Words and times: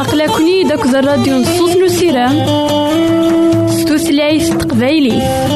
أقلكني 0.00 0.62
داك 0.64 0.86
الراديو 0.86 1.36
نصوص 1.38 1.76
نسيرام 1.76 2.46
ستوثلايف 3.68 4.54
تقبايلي. 4.56 5.55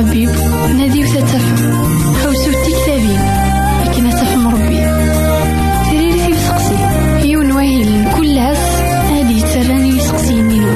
لابيب 0.00 0.30
نادي 0.78 1.04
وتتفهم 1.04 1.84
حوسو 2.14 2.50
تكتابين 2.50 3.20
لكن 3.84 4.10
تفهم 4.10 4.48
ربي. 4.48 4.80
تريري 5.90 6.18
في 6.18 6.34
سقسي 6.34 6.76
يون 7.28 7.52
واهل 7.52 8.16
كل 8.16 8.38
هس. 8.38 8.58
هادي 9.10 9.40
تراني 9.40 9.88
يسقسي 9.88 10.42
نينو. 10.42 10.72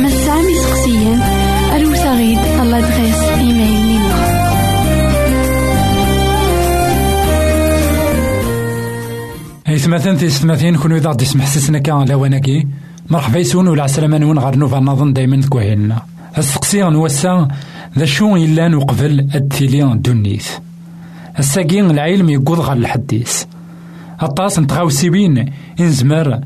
ما 0.00 0.10
سامي 0.10 0.54
سقسيان 0.54 1.20
ألو 1.76 1.94
ثغيد 1.94 2.38
الله 2.60 2.80
دغيس. 2.80 3.22
إيميل 3.38 3.86
نينو. 3.86 4.08
إثمثن 9.66 10.16
تيستمثين 10.16 10.76
كون 10.76 10.92
إذا 10.92 11.10
غدي 11.10 11.24
يسمح 11.24 11.46
سسنا 11.46 11.78
كان 11.78 12.04
لواناكي 12.08 12.66
مرحبا 13.10 13.38
يسون 13.38 13.68
ولا 13.68 13.82
عسلامة 13.82 14.18
نون 14.18 14.38
غير 14.38 14.56
نوفا 14.56 14.80
نظن 14.80 15.12
دايما 15.12 15.40
تكوهيلنا 15.40 16.02
السقسي 16.38 16.82
ذا 17.98 18.04
شو 18.04 18.36
إلا 18.36 18.68
نقبل 18.68 19.28
التيلي 19.34 19.94
دونيث 19.94 20.48
الساقين 21.38 21.90
العلم 21.90 22.28
يقود 22.30 22.58
غير 22.60 22.76
الحديث 22.76 23.44
الطاس 24.22 24.58
نتغاوسيبين 24.58 25.52
إنزمر 25.80 26.40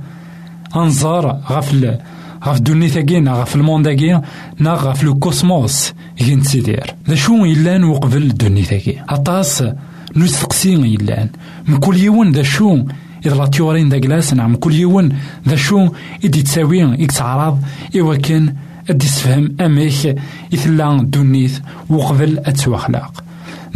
أنظار 0.76 1.40
غفل 1.50 1.98
غف 2.44 2.60
دونيثاكين 2.60 3.28
غف 3.28 3.56
المونداكي 3.56 4.20
نا 4.58 4.72
غف 4.72 5.02
لو 5.02 5.14
كوسموس 5.14 5.92
ين 6.20 6.42
تسيدير 6.42 6.94
ذا 7.08 7.14
شو 7.14 7.44
إلا 7.44 7.78
نقبل 7.78 8.28
دونيثاكي 8.28 9.02
الطاس 9.12 9.64
نستقسي 10.16 10.74
إلا 10.74 11.28
من 11.68 11.76
كل 11.76 11.96
يوم 11.96 12.32
ذا 12.32 12.42
شو 12.42 12.78
إذا 13.26 13.34
لا 13.34 13.46
تيورين 13.46 13.88
دا 13.88 13.98
كلاس 13.98 14.34
نعم 14.34 14.56
كل 14.56 14.74
يوم 14.74 15.08
ذا 15.48 15.56
شو 15.56 15.88
إدي 16.24 16.42
تساوي 16.42 16.78
يتعرض 16.78 17.58
إوا 17.96 18.16
كان 18.16 18.54
أدي 18.90 19.06
تفهم 19.06 19.56
أميك 19.60 20.16
إثلا 20.54 21.02
دونيث 21.02 21.58
وقبل 21.90 22.38
أتواخلاق. 22.38 23.24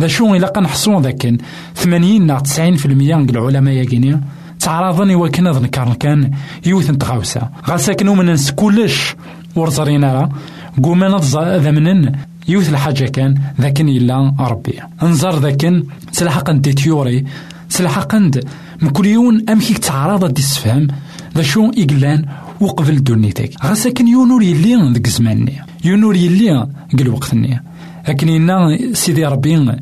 ذا 0.01 0.07
شو 0.07 0.35
إلا 0.35 0.47
قنحصو 0.47 1.01
ذاك 1.01 1.35
ثمانين 1.75 2.27
نا 2.27 2.41
تسعين 2.41 2.77
في 2.77 2.87
المية 2.87 3.17
العلماء 3.17 3.75
ياكيني 3.75 4.21
تعرضني 4.61 5.15
وكنا 5.15 5.51
ذنكر 5.51 5.95
كان 5.95 6.31
يوث 6.67 6.91
نتغاوسا 6.91 7.51
غا 7.69 7.77
ساكنو 7.77 8.15
من 8.15 8.27
نس 8.33 8.51
كلش 8.51 9.17
ورزرينا 9.57 10.29
قوما 10.83 11.09
نضزا 11.09 11.59
ذا 11.59 11.71
منن 11.71 12.13
يوث 12.49 12.71
الحاجة 12.71 13.05
كان 13.05 13.35
ذاكن 13.61 13.89
إلا 13.89 14.35
ربي 14.41 14.75
انظر 15.03 15.39
ذاكن 15.39 15.85
سلحق 16.13 16.51
انت 16.51 16.69
تيوري 16.69 17.25
سلحق 17.69 18.15
انت 18.15 18.41
من 18.83 18.91
كل 18.91 19.07
يوم 19.07 19.45
أمكيك 19.49 19.79
تعرض 19.79 20.33
دي 20.33 20.41
السفهم 20.41 20.89
ذا 21.37 21.43
شو 21.43 21.71
إقلان 21.79 22.25
وقبل 22.61 23.03
دونيتك 23.05 23.51
غا 23.65 23.75
ساكن 23.75 24.09
يونور 24.09 24.43
يلي 24.43 24.93
ذك 24.93 25.09
زماني 25.09 25.53
يونور 25.85 26.17
يلي 26.17 26.67
قل 26.99 27.09
وقتني 27.09 27.63
لكن 28.09 28.29
إنا 28.29 28.79
سيدي 28.93 29.25
ربي 29.25 29.73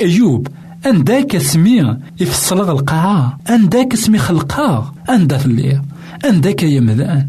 أيوب 0.00 0.48
أنداك 0.86 1.38
سمي 1.38 1.96
يفصل 2.20 2.70
القاعة 2.70 3.38
أنداك 3.50 3.94
سمي 3.94 4.18
خلقها 4.18 4.94
أندا 5.10 5.44
الليل 5.44 5.80
أنداك 6.24 6.62
يمذان 6.62 7.28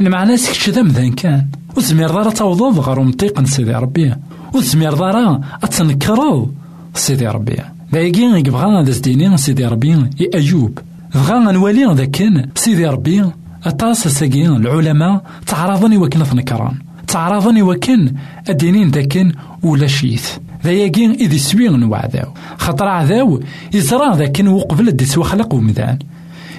المعنى 0.00 0.36
سكتش 0.36 0.70
ذا 0.70 0.82
مذان 0.82 1.12
كان 1.12 1.46
وزمير 1.76 2.08
دارا 2.08 2.30
توضض 2.30 2.78
غير 2.78 3.00
منطيق 3.00 3.44
سيدي 3.44 3.72
ربي 3.72 4.14
وزمير 4.54 4.94
دارا 4.94 5.40
أتنكرض 5.62 6.52
سيدي 6.94 7.26
ربي 7.26 7.56
دايقين 7.92 8.36
يبغى 8.36 8.66
هذا 8.66 8.92
سديني 8.92 9.36
سيدي 9.36 9.66
ربي 9.66 9.90
يا 9.90 10.34
أيوب 10.34 10.78
بغا 11.14 11.38
نوالي 11.38 11.94
ذا 11.94 12.04
كان 12.04 12.48
بسيدي 12.56 12.86
ربي 12.86 13.24
أطاس 13.64 14.08
ساقين 14.08 14.56
العلماء 14.56 15.22
تعرضني 15.46 15.96
وكن 15.96 16.24
ثنكران 16.24 16.78
تعرضني 17.06 17.62
وكن 17.62 18.12
الدينين 18.48 18.90
ذاكن 18.90 19.32
ولا 19.62 19.86
شيث 19.86 20.30
ذا 20.64 20.72
ياقين 20.72 21.10
إذ 21.10 21.34
يسوي 21.34 21.68
نوعداو 21.68 22.28
خاطر 22.58 22.88
عذاو 22.88 23.40
يزرى 23.74 24.16
ذاكن 24.16 24.48
وقبل 24.48 24.90
دي 24.90 25.04
سوا 25.04 25.24
خلق 25.24 25.54
ومذان 25.54 25.98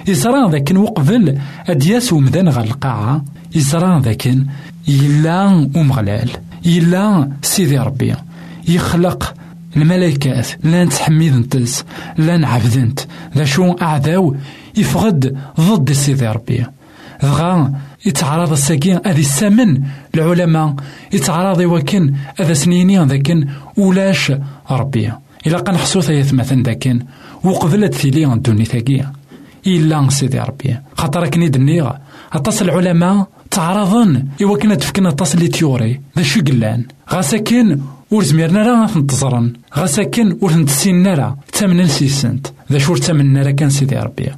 يزرى 0.08 0.50
ذاكن 0.50 0.76
وقبل 0.76 1.38
أدياس 1.68 2.12
ومذان 2.12 2.48
غير 2.48 2.64
القاعة 2.64 3.24
يزرى 3.54 4.00
ذاكن 4.04 4.46
يلا 4.88 5.70
ومغلال 5.76 6.30
يلا 6.64 7.30
سيدي 7.42 7.78
ربي 7.78 8.14
يخلق 8.68 9.34
الملائكات 9.76 10.48
لا 10.64 10.84
نتحميد 10.84 11.34
نتس 11.34 11.84
لا 12.18 12.36
نعبدنت 12.36 13.00
ذا 13.36 13.44
شو 13.44 13.72
أعداو 13.72 14.36
يفقد 14.76 15.38
ضد 15.60 15.92
سيدي 15.92 16.26
ربي. 16.26 16.66
دغا 17.22 17.72
يتعرض 18.06 18.52
الساكين 18.52 19.00
هذه 19.06 19.20
السمن. 19.20 19.82
العلماء 20.14 20.74
يتعرض 21.12 21.60
وكن 21.60 22.14
هذا 22.40 22.54
سنيني 22.54 22.98
ذاكن 22.98 23.46
ولاش 23.76 24.32
ربي. 24.70 25.12
إلا 25.46 25.58
قنحسو 25.58 26.00
ثيث 26.00 26.34
مثلا 26.34 26.62
ذاكن. 26.62 27.02
وقبلت 27.44 27.94
ثيلي 27.94 28.32
الدنيا 28.32 28.64
ثاقية 28.64 29.12
إلا 29.66 30.08
سيدي 30.10 30.38
ربي. 30.38 30.76
خاطر 30.96 31.28
كني 31.28 31.48
دنيغ 31.48 31.90
أطاس 32.32 32.62
العلماء 32.62 33.26
تعرضن. 33.50 34.24
إوا 34.42 34.58
كنا 34.58 34.74
تفكنا 34.74 35.08
أطاس 35.08 35.34
اللي 35.34 35.48
تيوري 35.48 36.00
ذا 36.16 36.22
شو 36.22 36.40
قلان؟ 36.40 36.84
غا 37.12 37.20
ساكن 37.20 37.80
ور 38.10 38.24
زميرنا 38.24 38.62
راه 38.62 38.98
نتزرن 38.98 39.52
غا 39.76 39.86
ساكن 39.86 40.38
ور 40.40 40.52
نتسينا 40.52 41.14
راه 41.14 41.38
تامن 41.52 41.80
لسيسنت 41.80 42.46
ذا 42.72 42.78
شو 42.78 42.96
تامنا 42.96 43.42
راه 43.42 43.50
كان 43.50 43.70
سيدي 43.70 43.96
ربي 43.96 44.30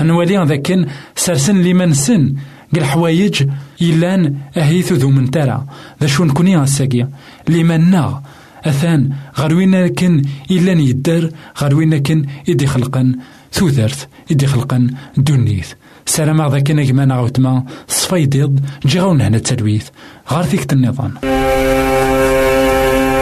أنوالي 0.00 0.44
ذاكن 0.44 0.86
سرسن 1.16 1.62
لمن 1.62 1.94
سن 1.94 2.34
قال 2.74 2.84
حوايج 2.84 3.48
إلان 3.82 4.36
أهيث 4.56 4.92
ذو 4.92 5.10
من 5.10 5.30
ترى 5.30 5.64
ذا 6.00 6.06
شو 6.06 6.24
نكوني 6.24 6.56
غساقيا 6.56 7.10
لمن 7.48 7.90
نا 7.90 8.22
أثان 8.64 9.10
غروينا 9.38 9.88
كن 9.88 10.22
إلان 10.50 10.80
يدار 10.80 11.30
غروينا 11.60 11.98
كن 11.98 12.26
إدي 12.48 12.66
خلقن 12.66 13.16
ثوثرت 13.52 14.08
إدي 14.30 14.46
خلقن 14.46 14.90
دونيث 15.16 15.72
سلام 16.06 16.48
ذاك 16.52 16.70
نجمانا 16.70 17.16
غوتما 17.16 17.64
صفايديض 17.88 18.60
جيغون 18.86 19.20
هنا 19.20 19.36
التلويث 19.36 19.88
غار 20.30 20.44
فيك 20.44 20.72
النظام 20.72 21.14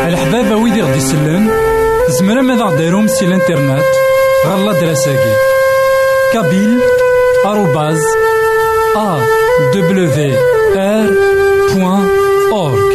الحبابة 0.07 0.57
ويدي 0.57 0.83
غدي 0.83 0.97
يسلم 0.97 1.51
زمرا 2.09 2.43
ماذا 2.43 2.65
غديرهم 2.65 3.07
سي 3.07 3.25
الإنترنت 3.25 3.85
غالا 4.47 4.73
دراساكي. 4.81 5.35
كابيل 6.33 6.81
آروباز 7.47 8.01
أ 8.97 9.19
دبليو 9.75 10.37
آر 10.77 11.11
بوان 11.75 12.09
أورك 12.53 12.93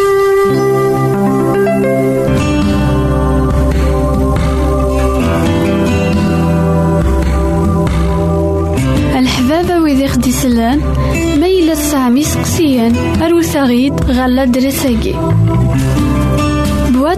الحبابة 9.17 9.79
ويدي 9.79 10.07
خدي 10.07 10.31
سلان 10.31 10.81
ميلا 11.41 11.75
سامي 11.75 12.23
سقسيان 12.23 12.95
أروساغيد 13.21 14.03
غالا 14.11 14.45
دريساكي 14.45 15.15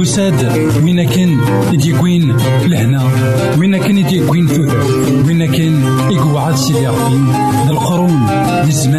يساد 0.00 0.52
وين 0.84 1.02
كان 1.04 1.40
يديكوين 1.72 2.36
لهنا؟ 2.66 3.02
وين 3.58 3.76
كان 3.76 3.98
يديكوين 3.98 4.46
ثوثر 4.48 4.78
وين 5.26 5.46
كان 5.46 5.82
يقعد 6.10 6.56
سيدي 6.56 6.86
ربي؟ 6.86 7.16
ذا 7.66 7.70
القرون 7.70 8.26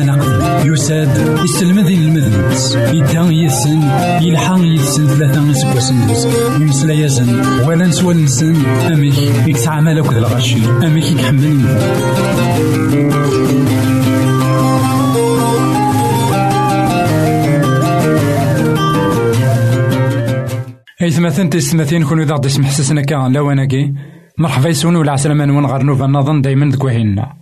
قبل. 0.10 0.74
يساد 0.74 1.40
يسلم 1.44 1.80
ذي 1.80 1.94
المذنبس 1.94 2.76
يدان 2.76 3.32
يسن 3.32 3.82
يلحق 4.22 4.60
يسن 4.62 5.08
ثلاثة 5.08 5.50
يسبوسن 5.50 5.98
يمسلا 6.62 6.94
يزن 6.94 7.42
ولا 7.68 7.88
نسوى 7.88 8.14
نسن. 8.14 8.56
أميك 8.94 9.18
يكسع 9.48 9.80
مالك 9.82 10.14
ذا 10.14 10.20
الغشي. 10.20 10.58
أميك 10.86 11.12
يكحمل 11.12 11.66
إثمثن 21.02 21.50
تسمثين 21.50 22.04
كونو 22.04 22.24
ذا 22.24 22.38
دسم 22.38 22.64
حسسنا 22.64 23.02
كان 23.02 23.34
لواناكي 23.34 23.94
مرحبا 24.38 24.70
يسون 24.70 24.96
ولا 24.96 25.12
عسلامة 25.12 25.46
نون 25.46 25.66
غار 25.66 25.84
نوفا 25.84 26.06
نظن 26.06 26.42
دايما 26.42 26.72
دكوهينا 26.72 27.34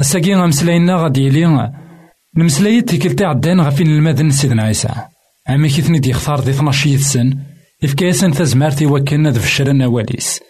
الساقي 0.00 0.34
غمسلاينا 0.34 0.96
غادي 0.96 1.26
يلي 1.26 1.72
نمسلايت 2.36 2.88
تيكلتا 2.88 3.24
عدان 3.24 3.60
غفين 3.60 3.86
المدن 3.86 4.30
سيدنا 4.30 4.62
عيسى. 4.62 4.88
أما 5.50 5.68
كيثني 5.68 5.98
دي 5.98 6.10
يختار 6.10 6.40
دي 6.40 6.50
12 6.50 6.96
سن. 6.96 7.38
إفكاسن 7.84 8.32
تزمارتي 8.32 8.86
وكنا 8.86 9.30
ذا 9.30 9.38
فشرنا 9.38 9.86
واليس. 9.86 10.40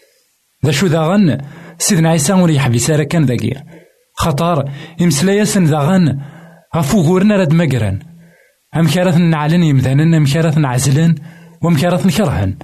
ذا 0.67 0.71
شو 0.71 0.87
ذاغن 0.87 1.39
سيدنا 1.79 2.09
عيسى 2.11 2.33
ولي 2.33 2.55
يحبس 2.55 2.91
كان 2.91 3.25
ذاكي 3.25 3.55
خطر 4.15 4.71
إمسلاياسن 5.03 5.65
ذاغن 5.65 6.21
غفو 6.77 7.01
غورنا 7.01 7.37
رد 7.37 7.53
مقرن 7.53 7.99
أم 8.77 8.87
كارث 8.89 9.17
نعلن 9.17 9.63
يمذنن 9.63 10.15
أم 10.15 10.27
كارث 10.27 10.59
نعزلن 10.59 11.15
ومكارث 11.65 12.07
نكرهن 12.07 12.57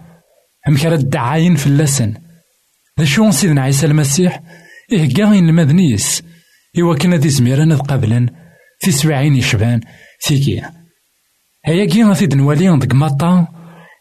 أمكارث 0.68 1.00
دعاين 1.00 1.56
في 1.56 1.66
اللسن 1.66 2.14
ذا 2.98 3.04
شو 3.04 3.30
سيدنا 3.30 3.62
عيسى 3.62 3.86
المسيح 3.86 4.42
إهقاين 4.92 5.48
المذنيس 5.48 6.22
إوا 6.78 6.94
كنا 6.94 7.16
ذي 7.16 7.28
زميران 7.28 7.76
قبلا 7.76 8.26
في 8.80 8.92
سبعين 8.92 9.36
يشبان 9.36 9.80
ثيكي 10.26 10.62
هيا 11.64 11.84
كي 11.84 12.04
غادي 12.04 12.36
نوالي 12.36 12.78
ديك 12.78 12.94
ماطا 12.94 13.46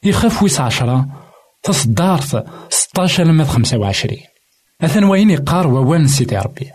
يخاف 0.03 0.43
ويس 0.43 0.59
عشرة. 0.59 1.07
تصدارت 1.63 2.45
ستاشر 2.69 3.23
لما 3.23 3.43
خمسة 3.43 3.77
وعشرين. 3.77 4.23
أثن 4.81 5.03
وين 5.03 5.29
يقار 5.29 5.67
ووان 5.67 6.07
سيدي 6.07 6.37
ربي. 6.37 6.71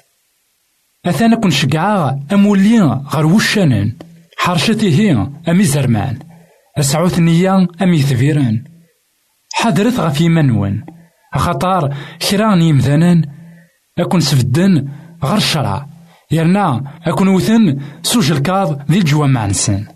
أثن 1.06 1.34
كون 1.34 1.50
شقعا 1.50 2.26
أمولي 2.32 2.80
غير 3.14 3.26
وشانن 3.26 3.92
حرشتي 4.38 4.98
هي 4.98 5.28
أمي 5.48 5.64
زرمان. 5.64 6.18
أسعوث 6.78 7.18
نيا 7.18 7.68
أمي 7.82 8.02
ثفيران. 8.02 8.64
حضرت 9.54 10.00
غف 10.00 10.20
يمنون 10.20 10.84
خطار 11.34 11.94
كران 12.30 12.62
يمذنن 12.62 13.24
أكون 13.98 14.20
سفدن 14.20 14.88
غير 15.24 15.36
الشرع 15.36 15.86
يرنا 16.30 16.82
أكون 17.04 17.28
وثن 17.28 17.78
سوج 18.02 18.32
الكاظ 18.32 18.78
ذي 18.90 18.98
الجوا 18.98 19.26
معنسن 19.26 19.86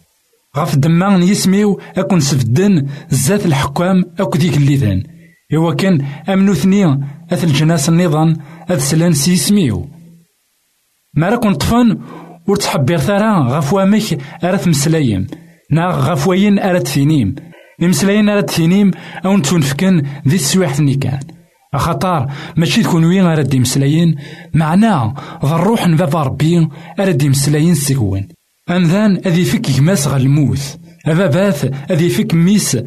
غف 0.56 0.76
دمان 0.76 1.22
يسميو 1.22 1.80
أكون 1.96 2.20
سفدن 2.20 2.86
زات 3.10 3.46
الحكام 3.46 4.04
أكو 4.18 4.38
ديك 4.38 4.56
الليذن 4.56 5.02
إوا 5.54 5.74
كان 5.74 6.04
أمنو 6.28 6.54
ثنيا 6.54 7.00
أث 7.32 7.44
الجناس 7.44 7.88
النظام 7.88 8.36
أذ 8.70 8.78
سلان 8.78 9.12
سيسميو 9.12 9.88
ما 11.14 11.28
راكون 11.28 11.54
طفن 11.54 11.98
ورتحبير 12.46 12.98
ثرا 12.98 13.38
غف 13.38 13.72
وامك 13.72 14.18
أرث 14.44 14.68
مسلايم. 14.68 15.26
نا 15.70 15.86
غف 15.86 16.28
أرد 16.28 16.88
ثينيم 16.88 17.34
إمسلاين 17.82 18.28
أرد 18.28 18.50
ثينيم 18.50 18.90
أو 19.24 19.36
نتونفكن 19.36 20.02
ذي 20.28 20.36
السواح 20.36 20.76
كان. 20.76 21.20
أخطار 21.74 22.32
ماشي 22.56 22.82
تكون 22.82 23.04
وين 23.04 23.24
أرد 23.24 23.54
يمسلاين 23.54 24.16
معناه 24.54 25.14
ذا 25.44 25.54
الروح 25.54 25.88
نبابا 25.88 26.22
ربي 26.22 26.68
أرد 27.00 27.22
يمسلاين 27.22 27.74
سيكون 27.74 28.28
أنذان 28.70 29.20
أذي 29.26 29.44
فك 29.44 29.78
يماس 29.78 30.08
غا 30.08 30.16
الموت 30.16 30.78
أبابات 31.06 31.90
أذي 31.90 32.08
فك 32.08 32.34
ميس 32.34 32.78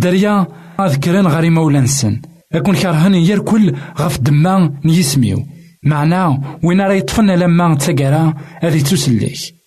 دريا 0.00 0.46
أذكرن 0.80 1.26
غاري 1.26 1.50
مولانسن 1.50 2.20
أكون 2.52 2.74
كارهن 2.74 3.14
يركل 3.14 3.74
غف 3.98 4.20
دما 4.20 4.74
نيسميو. 4.84 5.46
معناه 5.84 6.58
وين 6.64 6.80
راه 6.80 6.92
يطفن 6.92 7.30
لما 7.30 7.74
تسقرا 7.74 8.34
أذي 8.64 8.80
تسليك. 8.80 9.59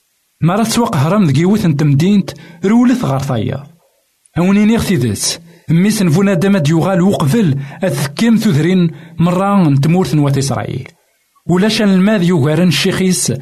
مرة 0.44 0.64
تسوق 0.64 0.96
هرم 0.96 1.26
دقي 1.26 1.46
وثن 1.46 1.78
تمدينت 1.78 2.32
رولث 2.66 3.06
غار 3.06 3.20
ثايا 3.20 3.64
أونيني 4.38 4.78
غتيدت 4.78 5.42
ميس 5.70 6.02
نفونا 6.02 6.34
دامد 6.34 6.70
يغال 6.70 7.02
وقفل 7.02 7.58
أثكيم 7.84 8.38
تذرين 8.38 8.92
مرة 9.20 9.70
نتمورث 9.70 10.16
نوات 10.16 10.38
إسرائيل. 10.38 10.88
ولاش 11.48 11.82
الماذ 11.82 12.24
يغارن 12.24 12.68
الشيخيس 12.68 13.34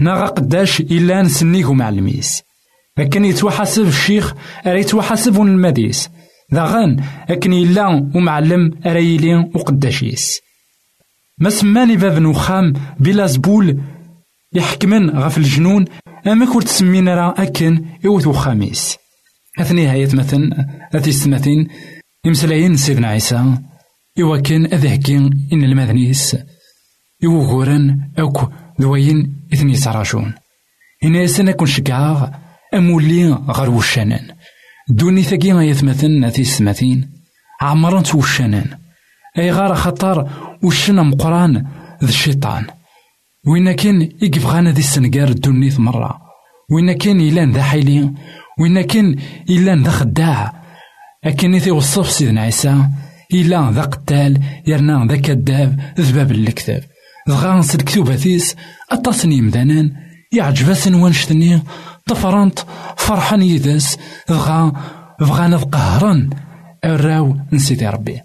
ناغا 0.00 0.26
قداش 0.26 0.80
إلا 0.80 1.22
نسنيه 1.22 1.72
مع 1.72 1.88
الميس. 1.88 2.42
لكن 2.98 3.24
يتوحاسب 3.24 3.86
الشيخ 3.86 4.34
أرى 4.66 4.80
يتوحاسب 4.80 5.42
الماديس 5.42 6.10
ذاغان 6.54 7.04
أكن 7.28 7.52
إلا 7.52 8.10
ومعلم 8.14 8.72
أرى 8.86 9.14
يلي 9.14 9.50
وقداشيس 9.54 10.40
ما 11.38 11.50
سماني 11.50 11.96
باب 11.96 12.18
نوخام 12.18 12.72
بلا 13.00 13.26
زبول 13.26 13.80
يحكمن 14.52 15.10
غف 15.10 15.38
الجنون 15.38 15.84
أما 16.32 16.52
كور 16.52 16.62
تسمين 16.62 17.08
راه 17.08 17.34
أكن 17.38 17.84
إوث 18.06 18.28
خميس 18.28 18.96
أثني 19.60 19.86
هاية 19.86 20.08
مثلا 20.14 20.66
أثي 20.94 21.10
السماتين 21.10 21.68
يمسلاين 22.24 22.76
سيدنا 22.76 23.08
عيسى. 23.08 23.58
إوا 24.20 24.38
كان 24.38 24.64
أذهكين 24.64 25.48
إن 25.52 25.64
المذنيس. 25.64 26.36
غورن 27.24 28.10
أوك 28.18 28.52
ذوين 28.80 29.46
إثني 29.54 29.76
سراشون. 29.76 30.34
إن 31.04 31.14
يسنا 31.14 31.52
كون 31.52 31.66
شكاغ 31.66 32.28
أمولي 32.74 33.32
غير 33.48 33.70
وشانن 33.70 34.20
دوني 34.88 35.22
ثقي 35.22 35.52
غاية 35.52 35.76
مثلا 35.82 36.28
أثي 36.28 36.42
السماتين 36.42 37.10
عمران 37.60 38.02
توشانن 38.02 38.64
أي 39.38 39.50
غار 39.50 39.74
خطر 39.74 40.30
وشنا 40.62 41.02
مقران 41.02 41.66
ذا 42.02 42.08
الشيطان. 42.08 42.66
وين 43.46 43.72
كان 43.72 44.02
يقبغانا 44.22 44.70
دي 44.70 44.80
السنقار 44.80 45.28
الدنيث 45.28 45.80
مرة؟ 45.80 46.20
وين 46.70 46.92
كان 46.92 47.20
إلان 47.20 47.52
ذا 47.52 47.62
حيلي؟ 47.62 48.10
وين 48.60 48.80
كان 48.80 49.16
إلان 49.50 49.82
ذا 49.82 49.90
خداع؟ 49.90 50.62
أكن 51.24 51.70
وصف 51.70 52.10
سيدنا 52.10 52.40
عيسى 52.40 52.88
إلا 53.34 53.70
ذا 53.70 53.82
قتال 53.82 54.40
يرنا 54.66 55.06
ذا 55.08 55.16
كذاب 55.16 55.80
ذباب 56.00 56.30
الكتاب 56.30 56.82
الكتوبة 57.74 58.16
ثيس 58.16 58.56
أطاسني 58.90 59.40
مدانان 59.40 59.92
يعجبسن 60.32 60.94
وانشتني 60.94 61.62
طفرانت 62.06 62.58
فرحان 62.96 63.42
يدس 63.42 63.98
دغا 64.28 64.72
بغانا 65.20 65.56
قهرا 65.56 66.30
الراو 66.84 67.36
نسيدي 67.52 67.88
ربي. 67.88 68.20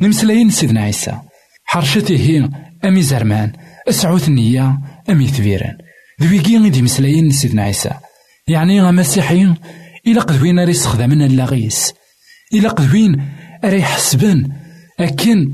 نمسلاين 0.00 0.50
سيدنا 0.50 0.80
عيسى 0.80 1.18
حرشتي 1.64 2.18
هي 2.18 2.50
أمي 2.84 3.02
زرمان. 3.02 3.52
أسعوث 3.88 4.28
النية 4.28 4.78
أم 5.10 5.20
يثبيران؟ 5.20 5.78
ذويكي 6.22 6.58
غيدي 6.58 6.82
مسلاين 6.82 7.30
سيدنا 7.30 7.62
عيسى. 7.62 7.90
يعني 8.48 8.82
غا 8.82 8.90
مسيحيين 8.90 9.54
إلا 10.06 10.20
قذوين 10.20 10.58
راه 10.60 10.68
يستخدمن 10.68 11.22
اللاغيس؟ 11.22 11.92
إلا 12.54 12.68
قذوين 12.68 13.22
راه 13.64 13.74
يحسبن 13.74 14.48
أكن 15.00 15.52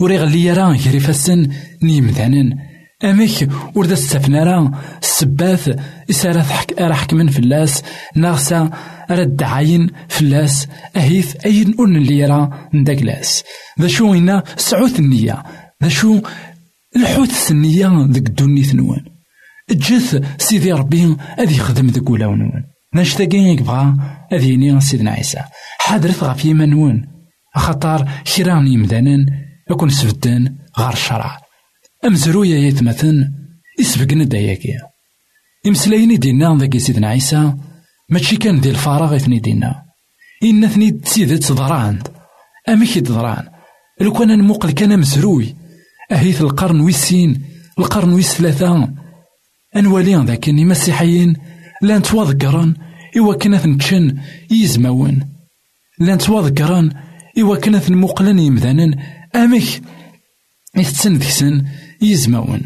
وري 0.00 0.18
غلي 0.18 0.52
راه 0.52 0.76
يري 0.86 1.00
فاسن 1.00 1.48
نيمثانن 1.82 2.58
أميك 3.04 3.50
ورد 3.74 3.92
استفنا 3.92 4.44
راه 4.44 4.70
السباث 5.02 5.78
إسا 6.10 6.32
راه 6.80 6.92
حكمن 6.92 7.28
فلاس 7.28 7.82
ناغسا 8.16 8.70
راه 9.10 9.22
الدعاين 9.22 9.90
فلاس 10.08 10.68
أهيث 10.96 11.46
أين 11.46 11.74
أون 11.78 11.96
اللي 11.96 12.26
راه 12.26 12.68
نداكلاس 12.74 13.44
ذا 13.80 13.88
شو 13.88 14.14
إنا 14.14 14.42
سعوث 14.56 14.98
النية؟ 14.98 15.42
ذا 15.82 15.88
شو 15.88 16.20
الحوت 16.96 17.30
السنية 17.30 18.06
ذك 18.10 18.28
الدنيا 18.28 18.74
نوان. 18.74 19.04
جث 19.70 20.24
سيدي 20.38 20.72
ربي 20.72 21.16
أذي 21.38 21.56
يخدم 21.56 21.86
ذك 21.86 22.10
ولاو 22.10 22.34
نوان. 22.34 22.64
ناشتاقي 22.94 23.38
يبغى 23.38 23.96
أذي 24.32 24.52
يني 24.52 24.80
سيدنا 24.80 25.10
عيسى. 25.10 25.40
حادرت 25.78 26.24
غف 26.24 26.44
يما 26.44 26.66
نوان. 26.66 27.06
خطر 27.56 28.08
كران 28.36 28.66
يمدانن 28.66 29.26
يكون 29.70 29.88
سفدان 29.88 30.56
غار 30.78 30.92
الشرع 30.92 31.38
أمزرويا 32.04 32.58
يتمثن 32.58 33.32
يسبقنا 33.80 34.24
داياكي 34.24 34.78
إمسلايني 35.66 36.16
دينا 36.16 36.56
ذاك 36.60 36.78
سيدنا 36.78 37.08
عيسى. 37.08 37.54
ماشي 38.10 38.36
كان 38.36 38.60
ذي 38.60 38.70
الفراغ 38.70 39.14
يثني 39.14 39.38
دينا. 39.38 39.82
إن 40.44 40.68
ثني 40.68 40.90
تسيدت 40.90 41.52
ضران 41.52 41.98
أميكي 42.68 43.00
ضران 43.00 43.48
لو 44.00 44.12
كان 44.12 44.38
نموقل 44.38 44.70
كان 44.70 44.98
مزروي 44.98 45.54
أهيث 46.12 46.40
القرن 46.42 46.80
ويسين 46.80 47.42
القرن 47.78 48.12
ويس 48.12 48.32
ثلاثة 48.32 48.88
أنوالي 49.76 50.14
ذاك 50.14 50.48
المسيحيين 50.48 51.36
لأن 51.82 52.02
تواذكرن 52.02 52.74
إوا 53.18 53.34
كنا 53.34 53.58
تنكشن 53.58 54.16
يزماون. 54.50 55.28
لأن 55.98 56.18
تواذكران 56.18 56.92
إوا 57.38 57.56
كانت 57.56 57.90
المقلن 57.90 58.38
يمذانا 58.38 58.96
أمك 59.36 59.82
يتسن 60.76 61.14
ذكسن 61.14 61.64
يزمون 62.02 62.60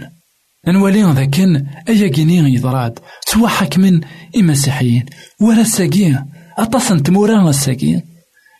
نولي 0.67 1.03
ذاكن 1.03 1.67
أيا 1.89 2.09
كيني 2.09 2.55
يضراد. 2.55 2.99
تواحك 3.27 3.79
من 3.79 4.01
إمسيحيين 4.37 5.07
ولا 5.41 5.65
ساقين 5.65 6.25
أطاسن 6.59 7.03
تمورا 7.03 7.51
الساقين 7.51 8.03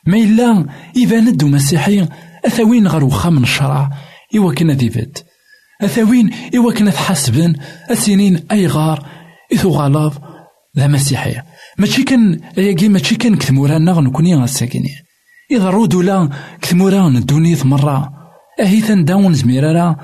ما 0.07 0.17
إلا 0.17 0.67
إذا 0.97 1.21
ندو 1.21 1.49
مسيحي 1.49 2.09
أثاوين 2.47 2.87
غير 2.87 3.05
وخا 3.05 3.31
من 3.31 3.43
الشرع. 3.43 3.91
إوا 4.37 4.55
كنا 4.55 4.75
ديفيد 4.75 5.19
أثاوين 5.83 6.31
إوا 6.57 6.73
كنا 6.73 6.91
تحاسبن 6.91 7.55
أسنين 7.91 8.41
أي 8.53 8.67
غار. 8.67 9.07
إثو 9.55 9.71
غلاظ. 9.71 10.17
ذا 10.77 10.87
مسيحية. 10.87 11.45
ماشي 11.79 12.03
كان 12.03 12.41
أياكي 12.59 12.89
ماشي 12.89 13.17
كان 13.17 13.37
كثمورانا 13.37 13.93
غنكوني 13.93 14.37
غاساكيني 14.37 14.91
إذا 15.51 15.71
رودو 15.71 16.03
لا 16.03 16.29
كثمورا 16.63 17.09
ندونيث 17.09 17.67
مرة 17.67 18.13
أهي 18.61 18.81
تنداون 18.81 19.35
زميرارا. 19.35 19.97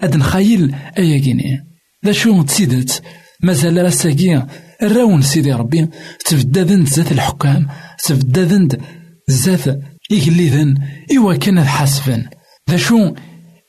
أد 0.00 0.16
نخايل 0.16 0.74
أياكيني. 0.98 1.58
ذا 2.04 2.12
شو 2.12 2.42
تسيدت. 2.42 3.02
مازال 3.42 3.84
راساكي 3.84 4.42
الراون 4.82 5.22
سيدي 5.22 5.52
ربي. 5.52 5.88
تبدادن 6.26 6.84
زات 6.84 7.12
الحكام. 7.12 7.68
تبدادن 8.04 8.68
زات 9.28 9.64
إيكليذن. 10.10 10.74
إوا 11.16 11.34
كان 11.34 11.64
حاسفن 11.64 12.24
ذا 12.70 12.76
شو 12.76 13.14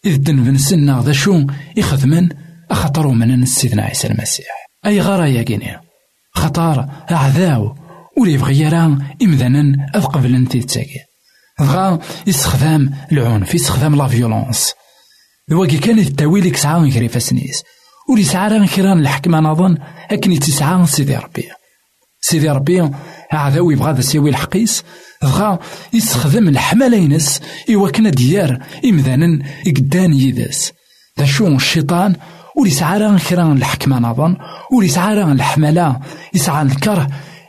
إذ 0.06 0.58
سنة 0.58 1.02
ذا 1.02 1.12
شو 1.12 1.48
يخدمن 1.78 2.30
أخطروا 2.72 3.14
من 3.14 3.46
سيدنا 3.46 3.84
عيسى 3.84 4.08
المسيح. 4.08 4.46
أي 4.86 5.02
غارة 5.02 5.26
يا 5.26 5.44
كيني 5.44 5.78
خطار 6.34 6.90
أعذاو 7.12 7.76
ولي 8.18 8.34
يبغي 8.34 8.68
راه 8.68 8.98
إمذانا 9.22 9.90
أذ 9.96 10.04
قبل 10.04 10.48
تيتاكي 10.48 11.00
بغا 11.60 12.00
يستخدم 12.28 12.90
العنف 13.12 13.56
يستخدم 13.56 13.96
لا 13.96 14.08
فيولونس. 14.08 14.74
واكي 15.52 15.78
كان 15.78 16.00
التاويل 16.00 16.46
يسعى 16.46 16.92
كري 16.92 17.10
فاسنيس. 17.10 17.64
ولي 18.10 18.22
يسعى 18.22 18.48
راه 18.48 18.94
الحكمة 18.94 19.40
نظن 19.40 19.78
أكن 20.12 20.32
يتسعى 20.32 20.86
سيدي 20.86 21.16
ربي. 21.16 21.50
سيدي 22.22 22.50
ربي 22.50 22.90
عذاو 23.32 23.72
يبغى 23.72 23.94
ذا 23.94 24.02
سيوي 24.02 24.30
الحقيس 24.30 24.84
بغا 25.22 25.60
يستخدم 25.94 26.48
الحمالة 26.48 26.98
ينس 26.98 27.42
إوا 27.70 27.90
كنا 27.90 28.10
ديار 28.10 28.60
إمذانا 28.86 29.40
يقدان 29.66 30.14
يدس 30.14 30.74
ذا 31.20 31.26
شو 31.26 31.48
الشيطان 31.48 32.16
ولي 32.58 32.70
يسعى 32.70 33.00
راه 33.00 33.18
كيران 33.18 33.58
الحكمة 33.58 34.00
نظن 34.00 34.38
ولي 34.72 34.88
يسعى 34.88 35.16
راه 35.16 35.32
الحملة 35.32 36.00
يسعى 36.34 36.62
الكره 36.62 37.08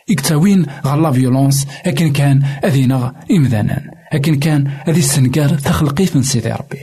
يكتاوين 0.08 0.66
غير 0.86 0.96
لا 0.96 1.12
فيولونس 1.12 1.66
لكن 1.86 2.12
كان 2.12 2.42
أذينا 2.64 3.14
إمذانا 3.30 3.82
لكن 4.14 4.38
كان 4.38 4.66
هذه 4.86 4.98
السنكار 4.98 5.48
تخلقي 5.48 6.06
من 6.14 6.22
سيدي 6.22 6.52
ربي 6.52 6.78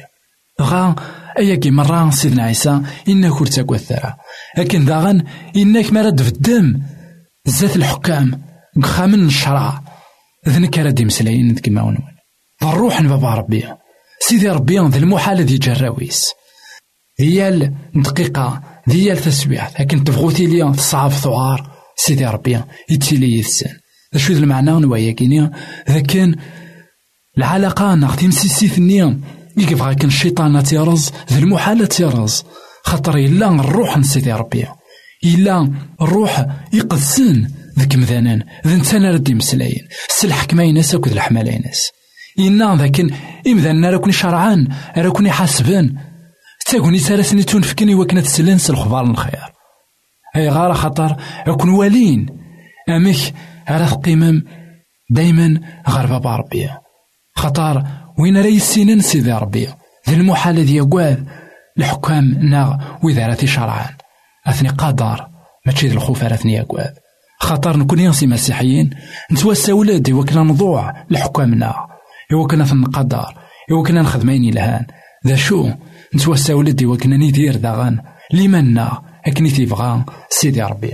غا 0.62 0.96
أياكي 1.40 1.72
مرة 1.72 2.10
سيدنا 2.10 2.44
عيسى 2.44 2.82
إنا 3.10 3.30
كرتا 3.30 3.62
كوثرا 3.62 4.18
لكن 4.58 4.86
داغن 4.86 5.24
إنك 5.56 5.94
مرد 5.94 6.22
في 6.22 6.30
الدم 6.30 6.82
زات 7.46 7.76
الحكام 7.76 8.42
خامن 8.84 9.30
ذنك 10.48 10.80
راه 10.80 10.96
مسلاين 11.00 11.56
كيما 11.56 11.82
ونون 11.82 12.04
الروح 12.64 13.02
بابا 13.02 13.34
ربي. 13.34 13.64
سيدي 14.20 14.50
ربي 14.50 14.80
ذا 14.80 14.98
المحال 14.98 15.42
ذي 15.42 15.58
جراويس. 15.58 16.32
ديال 17.20 17.74
دقيقة 17.96 18.62
ديال 18.88 19.18
تسبيح. 19.18 19.82
لكن 19.82 20.04
تبغوتي 20.04 20.46
لي 20.46 20.74
تصعب 20.74 21.12
ثوار 21.12 21.72
سيدي 21.96 22.26
ربي 22.26 22.62
يتسيلي 22.90 23.40
يثسن 23.40 23.70
أشو 24.14 24.34
المعنى 24.34 24.72
نوايا 24.72 25.12
كينيا 25.12 25.52
ذا 25.90 26.00
كان 26.00 26.36
العلاقة 27.38 27.96
ناغ 27.96 28.16
تمسيسيت 28.16 28.80
نيا 28.80 29.20
يكفغا 29.58 29.94
كان 29.94 30.08
الشيطان 30.08 30.64
تيرز 30.64 31.12
ذا 31.32 31.40
المحالة 31.40 31.86
تيرز. 31.86 32.44
خاطر 32.84 33.16
إلا 33.18 33.50
الروح 33.50 33.98
نسيدي 33.98 34.34
ربي. 34.34 34.66
إلا 35.24 35.72
الروح 36.02 36.46
يقدسن. 36.74 37.48
ذاك 37.80 37.96
مذانان 37.96 38.44
ذا 38.68 38.76
نتانا 38.76 39.12
ردي 39.12 39.34
مسلاين 39.34 39.88
السلحكمة 40.10 40.64
يناس 40.64 40.96
أكد 40.96 41.12
الحمالة 41.12 41.52
يناس 41.52 41.92
إنا 42.40 42.76
ذاك 42.76 43.02
إمذانا 43.48 43.90
راكوني 43.90 44.14
شرعان 44.14 44.68
راكوني 44.98 45.32
حاسبان 45.32 45.98
تاكوني 46.66 47.00
سالسني 47.00 47.44
تونفكني 47.44 47.96
وكنا 47.96 48.22
تسلنس 48.22 48.70
الخبار 48.70 49.04
الخير 49.04 49.54
أي 50.36 50.50
غارة 50.50 50.74
خطر 50.74 51.16
أكون 51.48 51.70
والين 51.70 52.26
أمك 52.90 53.34
على 53.68 53.86
قيمم 53.86 54.44
دايما 55.10 55.62
غير 55.90 56.06
بابا 56.06 56.36
ربي 56.36 56.70
خطر 57.36 57.84
وين 58.20 58.38
راه 58.38 58.46
يسينن 58.46 59.02
سيدي 59.02 59.32
ربي 59.32 59.68
ذي 60.10 60.16
المحال 60.16 60.60
ذي 60.60 60.76
يقواد 60.76 61.28
الحكام 61.78 62.26
نا 62.26 62.80
وإذا 63.04 63.28
راثي 63.28 63.48
شرعان 63.48 63.94
أثني 64.48 64.70
قدر 64.70 65.28
ماشي 65.66 65.88
ذي 65.88 65.94
الخوف 65.94 66.24
راثني 66.24 66.54
يقواد 66.54 66.94
خطر 67.40 67.78
نكون 67.78 68.00
ينسي 68.00 68.28
مسيحيين 68.28 68.90
نتوسى 69.32 69.72
ولادي 69.72 70.14
وكنا 70.14 70.44
نضوع 70.44 70.94
لحكامنا 71.10 71.88
إوا 72.34 72.48
كنا 72.48 72.74
نقدر 72.74 73.34
إوا 73.72 73.84
كنا 73.84 74.02
نخدمين 74.02 74.54
لهان. 74.54 74.86
ذا 75.28 75.36
شو؟ 75.36 75.70
نتوسى 76.16 76.54
ولادي 76.54 76.86
وكنا 76.86 77.18
ندير 77.18 77.56
داغان 77.56 78.00
لمنا 78.34 79.02
أكني 79.28 79.52
تيبغى 79.52 80.06
سيدي 80.30 80.62
ربي. 80.62 80.94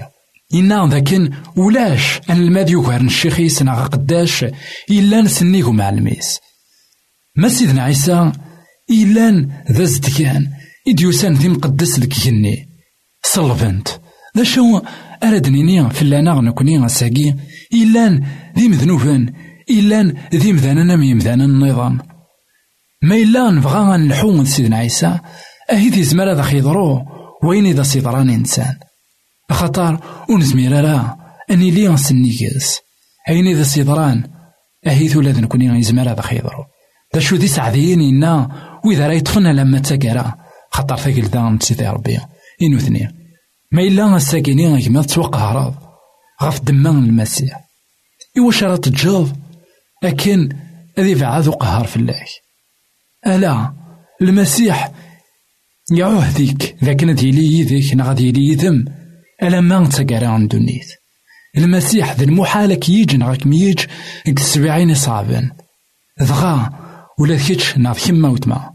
إنا 0.54 0.88
ذاكن 0.88 1.32
ولاش 1.56 2.22
أن 2.30 2.38
الماد 2.38 2.70
يوهرن 2.70 3.06
الشيخيس 3.06 3.62
ناغ 3.62 3.88
قداش 3.88 4.46
إلا 4.92 5.22
نسنيكو 5.22 5.72
مع 5.72 5.90
الميس. 5.90 6.40
ما 7.36 7.50
سيدنا 7.50 7.84
عيسى؟ 7.84 8.32
إلا 8.92 9.50
ذا 9.72 9.84
زدكان 9.84 10.48
إديوسان 10.88 11.34
ذي 11.34 11.50
مقدس 11.50 12.26
يني 12.28 12.70
صلفنت 13.24 13.88
ذا 14.38 14.44
شو؟ 14.44 14.82
أردنيني 15.24 15.90
في 15.90 16.02
اللاناغ 16.02 16.42
نكوني 16.42 16.80
غساقي 16.80 17.36
إلا 17.74 18.22
ذي 18.58 18.68
مذنوبن 18.68 19.34
إلا 19.70 20.14
ذي 20.36 20.54
مذانا 20.54 20.96
ميمذانا 20.96 21.46
النظام. 21.46 22.00
ما 23.02 23.16
إلا 23.16 23.50
نبغى 23.50 23.98
نلحو 23.98 24.44
سيدنا 24.44 24.78
عيسى 24.78 25.20
أهي 25.72 25.90
ذي 25.90 26.04
زمرا 26.04 26.34
ذا 26.34 26.42
خيضرو 26.42 27.06
وين 27.44 27.66
إذا 27.66 27.84
صيدران 27.84 28.30
إنسان. 28.30 28.76
خطر 29.52 30.00
ونزمير 30.30 30.72
راه 30.72 31.18
أني 31.52 31.72
لي 31.72 31.88
نسنيكس 31.88 32.80
أين 33.30 33.48
إذا 33.48 33.64
صيدران 33.64 34.24
أهي 34.88 35.08
ثولاد 35.08 35.40
نكوني 35.40 35.80
يزمر 35.80 36.12
هذا 36.12 36.22
خيضرو. 36.22 36.64
دا 37.14 37.20
شو 37.20 37.36
دي 37.36 37.48
سعديين 37.48 38.02
إنا 38.02 38.52
وإذا 38.86 39.08
راه 39.08 39.14
يطفنا 39.14 39.54
لما 39.54 39.80
تاكرا 39.80 40.36
خطر 40.72 40.98
ثقل 40.98 41.30
دا 41.30 41.58
سيدي 41.62 41.88
ربي. 41.88 42.20
إنو 42.62 42.80
ثنين 42.80 43.23
ما 43.74 43.82
إلا 43.82 44.16
الساكنين 44.16 44.82
كما 44.82 45.02
تسوق 45.02 45.36
هراب 45.36 45.76
غف 46.44 46.62
دمان 46.62 47.04
المسيح. 47.04 47.60
إواش 48.38 48.64
راه 48.64 48.76
تجاوب. 48.76 49.32
لكن 50.04 50.50
هذي 50.98 51.16
بعاد 51.16 51.50
قهر 51.50 51.90
الله. 51.96 52.26
ألا 53.28 53.74
المسيح 54.22 54.92
يعوه 55.92 56.30
ذيك. 56.30 56.76
ذا 56.84 56.94
كانت 56.94 57.24
يلي 57.24 57.60
يذيك 57.60 57.96
نا 57.96 58.04
غادي 58.04 58.28
يلي 58.28 58.48
يذم. 58.48 58.86
ألا 59.44 59.62
ما 59.62 59.88
تقرا 59.88 60.28
عن 60.28 60.48
دونيت. 60.48 60.88
المسيح 61.58 62.14
ذا 62.14 62.24
المحالة 62.24 62.76
كيجي 62.76 63.18
نغاك 63.18 63.48
ميج. 63.48 63.80
إك 64.28 64.40
السبعين 64.40 64.96
صعبا 64.96 65.52
ذغا 66.22 66.80
ولا 67.20 67.38
كيتش 67.38 67.78
ناض 67.78 67.98
كيما 67.98 68.30
وتما. 68.30 68.74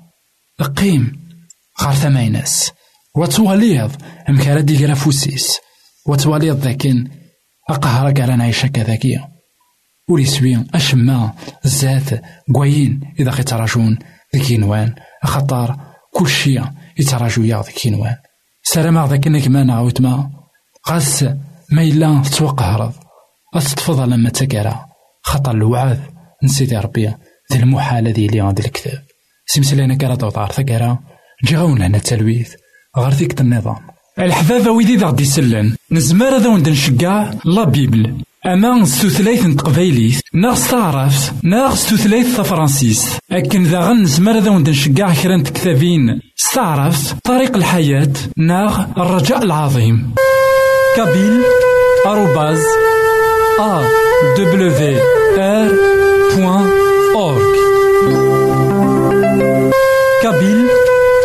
قيم 0.77 1.29
غار 1.83 1.95
ثماينس 1.95 2.73
وتواليض 3.17 3.93
مكارا 4.29 4.61
ديكرا 4.61 4.95
فوسيس 4.95 5.59
وتواليض 6.07 6.57
ذاكن 6.57 7.09
أقهر 7.71 8.11
كارا 8.11 8.37
نعيشا 8.37 8.69
كذاكيا 8.69 9.29
وليسوي 10.09 10.65
أشما 10.75 11.33
زات 11.65 12.23
قوين 12.55 13.15
إذا 13.21 13.31
خيتراجون 13.31 13.99
ذكي 14.37 14.57
نوان 14.57 14.95
خطر 15.25 15.77
كل 16.15 16.29
شيء 16.29 16.65
يتراجو 16.99 17.43
يا 17.43 17.63
كينوان 17.63 18.17
سلام 18.63 19.07
ذاك 19.07 19.27
انك 19.27 19.49
ما 19.49 19.65
نعاود 19.65 20.03
ما. 20.03 20.31
غاس 20.89 21.23
ما 21.73 21.83
إلا 21.83 22.23
تتوقهرض 22.23 22.93
أتتفضل 23.55 24.11
لما 24.11 24.31
تكرا 24.31 24.87
خطر 25.23 25.51
الوعاذ. 25.51 25.99
نسيتي 26.43 26.77
ربي. 26.77 27.15
ذي 27.53 27.59
المحالة 27.59 28.11
ذي 28.11 28.27
لي 28.27 28.43
غادي 28.43 28.63
الكتاب. 28.63 29.03
سيمسلينا 29.47 29.95
كرا 29.95 30.15
دوطار 30.15 30.53
ثكرا 30.53 30.99
جاونا 31.45 31.87
هنا 31.87 31.97
التلويث. 31.97 32.55
غير 32.97 33.11
ذيك 33.11 33.41
النظام 33.41 33.77
الحبابة 34.19 34.71
ويدي 34.71 34.97
ذا 34.97 35.07
غدي 35.07 35.25
سلن 35.25 35.77
نزمار 35.93 36.37
ذا 36.37 36.49
وند 36.49 36.69
نشقع 36.69 37.31
لا 37.45 37.65
بيبل. 37.65 38.15
أما 38.47 38.85
ستوثلايث 38.85 39.47
تقبايليت 39.47 40.21
ناغ 40.35 40.55
ستعرف 40.55 41.33
ناغ 41.43 41.75
ستوثلايث 41.75 42.37
تفرانسيس 42.37 43.17
أكن 43.33 43.63
ذا 43.63 43.93
نزمر 43.93 44.39
ذا 44.39 44.51
وند 44.51 44.69
نشقع 44.71 45.15
كرا 45.15 45.43
كتابين 45.43 46.21
ستعرف 46.37 47.15
طريق 47.25 47.57
الحياة 47.57 48.13
ناغ 48.37 48.85
الرجاء 48.97 49.43
العظيم. 49.43 50.15
كابيل 50.97 51.43
آروباز 52.07 52.63
أ 53.61 53.83
دبليو 54.39 55.01
آر 55.39 55.73
بوان 56.37 56.71
أورك 57.15 57.55
كابيل 60.23 60.67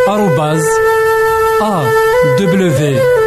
آروباز 0.07 0.63
أ 2.25 3.22